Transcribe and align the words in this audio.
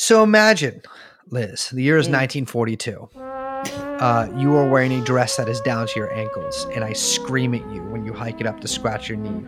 So 0.00 0.22
imagine, 0.22 0.80
Liz, 1.28 1.68
the 1.68 1.82
year 1.82 1.98
is 1.98 2.08
1942. 2.08 3.10
Uh, 3.16 4.28
you 4.34 4.56
are 4.56 4.66
wearing 4.66 4.92
a 4.92 5.04
dress 5.04 5.36
that 5.36 5.46
is 5.46 5.60
down 5.60 5.86
to 5.88 5.92
your 5.94 6.10
ankles, 6.14 6.66
and 6.74 6.82
I 6.82 6.94
scream 6.94 7.54
at 7.54 7.60
you 7.70 7.82
when 7.82 8.06
you 8.06 8.14
hike 8.14 8.40
it 8.40 8.46
up 8.46 8.60
to 8.62 8.66
scratch 8.66 9.10
your 9.10 9.18
knee. 9.18 9.46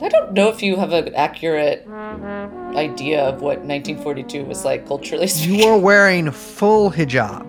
I 0.00 0.08
don't 0.08 0.32
know 0.32 0.48
if 0.48 0.62
you 0.62 0.76
have 0.76 0.94
an 0.94 1.14
accurate 1.14 1.86
idea 1.86 3.20
of 3.24 3.42
what 3.42 3.58
1942 3.58 4.42
was 4.44 4.64
like 4.64 4.86
culturally 4.88 5.26
speaking. 5.26 5.58
You 5.58 5.66
are 5.66 5.78
wearing 5.78 6.30
full 6.30 6.90
hijab. 6.90 7.44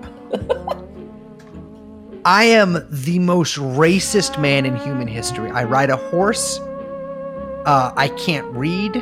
I 2.25 2.43
am 2.43 2.85
the 2.89 3.19
most 3.19 3.55
racist 3.59 4.41
man 4.41 4.65
in 4.65 4.75
human 4.75 5.07
history. 5.07 5.49
I 5.51 5.63
ride 5.63 5.89
a 5.89 5.95
horse. 5.95 6.59
Uh, 6.59 7.93
I 7.95 8.09
can't 8.09 8.47
read. 8.47 9.01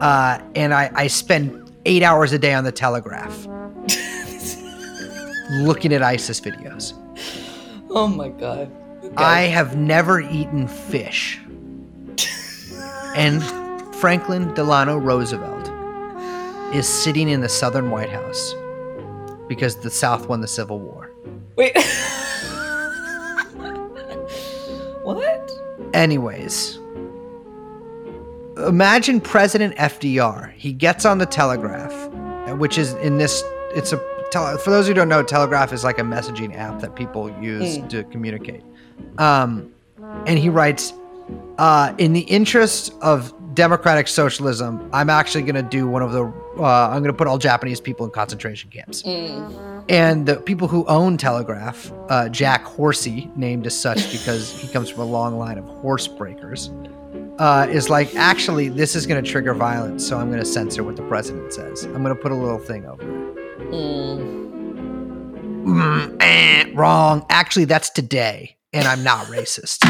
Uh, 0.00 0.40
and 0.54 0.72
I, 0.72 0.90
I 0.94 1.06
spend 1.08 1.65
eight 1.86 2.02
hours 2.02 2.32
a 2.32 2.38
day 2.38 2.52
on 2.52 2.64
the 2.64 2.72
telegraph 2.72 3.46
looking 5.50 5.92
at 5.92 6.02
ISIS 6.02 6.40
videos. 6.40 6.92
Oh 7.90 8.08
my 8.08 8.28
god. 8.28 8.70
Okay. 9.02 9.14
I 9.16 9.42
have 9.42 9.76
never 9.76 10.20
eaten 10.20 10.66
fish. 10.66 11.40
and 13.14 13.42
Franklin 13.96 14.52
Delano 14.54 14.98
Roosevelt 14.98 15.70
is 16.74 16.88
sitting 16.88 17.28
in 17.28 17.40
the 17.40 17.48
Southern 17.48 17.90
White 17.90 18.10
House 18.10 18.54
because 19.48 19.76
the 19.76 19.90
South 19.90 20.28
won 20.28 20.40
the 20.40 20.48
Civil 20.48 20.80
War. 20.80 21.12
Wait. 21.54 21.76
what? 25.04 25.50
Anyways, 25.94 26.80
imagine 28.56 29.20
President 29.20 29.74
FDR. 29.76 30.52
He 30.52 30.72
gets 30.72 31.04
on 31.04 31.18
the 31.18 31.26
telegraph, 31.26 31.92
which 32.58 32.78
is 32.78 32.94
in 32.94 33.18
this, 33.18 33.42
it's 33.74 33.92
a, 33.92 34.00
tele, 34.30 34.58
for 34.58 34.70
those 34.70 34.86
who 34.86 34.94
don't 34.94 35.08
know, 35.08 35.22
Telegraph 35.22 35.72
is 35.72 35.84
like 35.84 35.98
a 35.98 36.02
messaging 36.02 36.56
app 36.56 36.80
that 36.80 36.94
people 36.96 37.30
use 37.40 37.78
Mm. 37.78 37.88
to 37.90 38.04
communicate. 38.04 38.62
Um, 39.18 39.72
and 40.26 40.38
he 40.38 40.48
writes, 40.48 40.92
uh, 41.58 41.92
in 41.98 42.12
the 42.12 42.20
interest 42.20 42.92
of 43.02 43.32
democratic 43.54 44.06
socialism, 44.08 44.88
I'm 44.92 45.10
actually 45.10 45.42
going 45.42 45.54
to 45.56 45.62
do 45.62 45.86
one 45.86 46.02
of 46.02 46.12
the, 46.12 46.24
uh, 46.58 46.88
I'm 46.88 47.02
going 47.02 47.04
to 47.04 47.12
put 47.12 47.26
all 47.26 47.38
Japanese 47.38 47.80
people 47.80 48.04
in 48.06 48.12
concentration 48.12 48.70
camps. 48.70 49.02
Mm. 49.02 49.84
And 49.88 50.26
the 50.26 50.36
people 50.36 50.66
who 50.68 50.84
own 50.86 51.16
Telegraph, 51.16 51.92
uh, 52.08 52.28
Jack 52.28 52.64
Horsey, 52.64 53.30
named 53.36 53.66
as 53.66 53.78
such 53.78 54.10
because 54.12 54.50
he 54.60 54.68
comes 54.68 54.90
from 54.90 55.00
a 55.02 55.06
long 55.06 55.38
line 55.38 55.58
of 55.58 55.64
horse 55.64 56.06
breakers, 56.08 56.70
uh, 57.38 57.66
is 57.70 57.88
like, 57.90 58.14
actually, 58.14 58.68
this 58.68 58.94
is 58.96 59.06
going 59.06 59.22
to 59.22 59.30
trigger 59.30 59.54
violence, 59.54 60.06
so 60.06 60.18
I'm 60.18 60.28
going 60.28 60.40
to 60.40 60.46
censor 60.46 60.82
what 60.82 60.96
the 60.96 61.02
president 61.02 61.52
says. 61.52 61.84
I'm 61.84 62.02
going 62.02 62.14
to 62.14 62.20
put 62.20 62.32
a 62.32 62.36
little 62.36 62.58
thing 62.58 62.86
over 62.86 63.02
it. 63.02 63.36
Mm. 63.70 64.46
Mm, 65.66 66.16
eh, 66.22 66.70
wrong. 66.74 67.26
Actually, 67.28 67.64
that's 67.64 67.90
today, 67.90 68.56
and 68.72 68.86
I'm 68.86 69.02
not 69.02 69.26
racist. 69.26 69.84